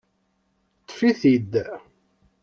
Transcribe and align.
Ṭṭfet-t-id! 0.81 1.53